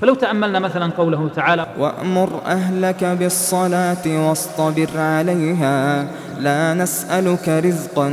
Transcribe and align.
فلو 0.00 0.14
تأملنا 0.14 0.58
مثلا 0.58 0.92
قوله 0.98 1.28
تعالى 1.28 1.66
وأمر 1.78 2.40
أهلك 2.46 3.04
بالصلاة 3.04 4.28
واصطبر 4.28 4.88
عليها 4.96 6.06
لا 6.40 6.74
نسألك 6.74 7.48
رزقا 7.48 8.08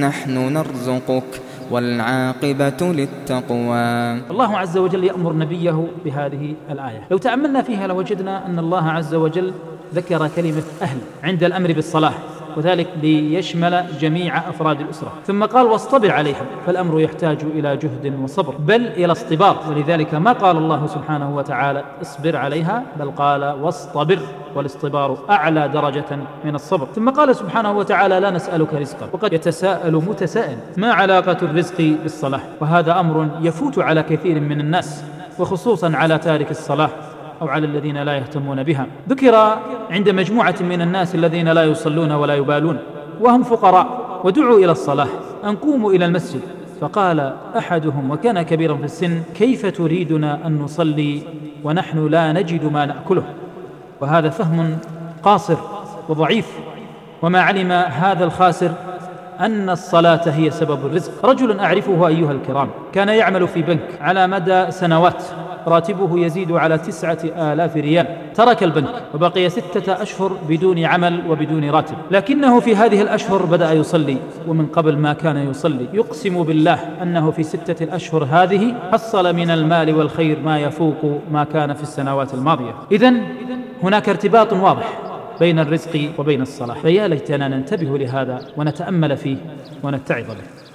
نحن 0.00 0.52
نرزقك 0.52 1.40
والعاقبة 1.70 2.80
للتقوى. 2.80 3.82
الله 4.30 4.58
عز 4.58 4.76
وجل 4.78 5.04
يأمر 5.04 5.32
نبيه 5.32 5.86
بهذه 6.04 6.54
الآية. 6.70 7.06
لو 7.10 7.18
تأملنا 7.18 7.62
فيها 7.62 7.86
لوجدنا 7.86 8.46
أن 8.46 8.58
الله 8.58 8.90
عز 8.90 9.14
وجل 9.14 9.52
ذكر 9.94 10.28
كلمة 10.36 10.62
أهل 10.82 10.98
عند 11.22 11.44
الأمر 11.44 11.72
بالصلاة. 11.72 12.14
وذلك 12.56 12.88
ليشمل 13.02 13.84
جميع 14.00 14.38
أفراد 14.38 14.80
الأسرة. 14.80 15.12
ثم 15.26 15.44
قال 15.44 15.66
واصطبر 15.66 16.10
عليها 16.10 16.44
فالأمر 16.66 17.00
يحتاج 17.00 17.38
إلى 17.42 17.76
جهد 17.76 18.14
وصبر 18.22 18.54
بل 18.58 18.86
إلى 18.86 19.12
اصطبار. 19.12 19.56
ولذلك 19.68 20.14
ما 20.14 20.32
قال 20.32 20.56
الله 20.56 20.86
سبحانه 20.86 21.36
وتعالى 21.36 21.84
اصبر 22.02 22.36
عليها 22.36 22.82
بل 22.98 23.10
قال 23.10 23.44
واصطبر 23.44 24.18
والاصطبار 24.54 25.18
أعلى 25.30 25.68
درجة 25.68 26.18
من 26.44 26.54
الصبر. 26.54 26.88
ثم 26.94 27.10
قال 27.10 27.36
سبحانه 27.36 27.72
وتعالى 27.78 28.20
لا 28.20 28.30
نسألك 28.30 28.74
رزقا 28.74 29.08
وقد 29.12 29.32
يتساءل 29.32 29.94
متسائل 29.94 30.56
ما 30.76 30.92
علاقة 30.92 31.36
الرزق 31.42 31.96
بالصلاة؟ 32.02 32.40
وهذا 32.60 33.00
أمر 33.00 33.28
يفوت 33.40 33.78
على 33.78 34.02
كثير 34.02 34.40
من 34.40 34.60
الناس 34.60 35.04
وخصوصا 35.38 35.92
على 35.96 36.18
تارك 36.18 36.50
الصلاة. 36.50 36.90
أو 37.42 37.48
على 37.48 37.66
الذين 37.66 38.02
لا 38.02 38.16
يهتمون 38.16 38.62
بها. 38.62 38.86
ذكر 39.08 39.58
عند 39.90 40.08
مجموعة 40.08 40.54
من 40.60 40.82
الناس 40.82 41.14
الذين 41.14 41.48
لا 41.48 41.64
يصلون 41.64 42.12
ولا 42.12 42.34
يبالون 42.34 42.78
وهم 43.20 43.42
فقراء 43.42 43.86
ودعوا 44.24 44.58
إلى 44.58 44.72
الصلاة. 44.72 45.08
أن 45.44 45.56
قوموا 45.56 45.92
إلى 45.92 46.04
المسجد. 46.04 46.40
فقال 46.80 47.32
أحدهم 47.58 48.10
وكان 48.10 48.42
كبيرا 48.42 48.76
في 48.76 48.84
السن 48.84 49.22
كيف 49.34 49.66
تريدنا 49.66 50.46
أن 50.46 50.58
نصلي 50.58 51.22
ونحن 51.64 52.06
لا 52.06 52.32
نجد 52.32 52.72
ما 52.72 52.86
نأكله؟ 52.86 53.22
وهذا 54.00 54.28
فهم 54.28 54.78
قاصر 55.22 55.56
وضعيف. 56.08 56.58
وما 57.22 57.40
علم 57.40 57.72
هذا 57.72 58.24
الخاسر 58.24 58.72
أن 59.40 59.70
الصلاة 59.70 60.22
هي 60.26 60.50
سبب 60.50 60.86
الرزق. 60.86 61.26
رجل 61.26 61.60
أعرفه 61.60 62.06
أيها 62.08 62.32
الكرام 62.32 62.68
كان 62.92 63.08
يعمل 63.08 63.48
في 63.48 63.62
بنك 63.62 63.88
على 64.00 64.26
مدى 64.26 64.70
سنوات. 64.70 65.22
راتبه 65.66 66.18
يزيد 66.18 66.52
على 66.52 66.78
تسعة 66.78 67.18
آلاف 67.24 67.76
ريال. 67.76 68.06
ترك 68.34 68.62
البنك 68.62 69.02
وبقي 69.14 69.48
ستة 69.48 70.02
أشهر 70.02 70.36
بدون 70.48 70.84
عمل 70.84 71.20
وبدون 71.28 71.70
راتب. 71.70 71.96
لكنه 72.10 72.60
في 72.60 72.76
هذه 72.76 73.02
الأشهر 73.02 73.42
بدأ 73.42 73.72
يصلي 73.72 74.16
ومن 74.48 74.66
قبل 74.66 74.96
ما 74.96 75.12
كان 75.12 75.50
يصلي. 75.50 75.86
يقسم 75.92 76.42
بالله 76.42 76.78
أنه 77.02 77.30
في 77.30 77.42
ستة 77.42 77.84
الأشهر 77.84 78.24
هذه 78.24 78.74
حصل 78.92 79.36
من 79.36 79.50
المال 79.50 79.94
والخير 79.94 80.38
ما 80.40 80.60
يفوق 80.60 81.20
ما 81.30 81.44
كان 81.44 81.74
في 81.74 81.82
السنوات 81.82 82.34
الماضية. 82.34 82.74
إذا 82.92 83.12
هناك 83.82 84.08
ارتباط 84.08 84.52
واضح 84.52 84.98
بين 85.40 85.58
الرزق 85.58 86.10
وبين 86.18 86.42
الصلاة 86.42 86.74
فيا 86.74 87.08
ليتنا 87.08 87.48
ننتبه 87.48 87.98
لهذا 87.98 88.40
ونتأمل 88.56 89.16
فيه 89.16 89.36
ونتعظ 89.82 90.24
به. 90.26 90.71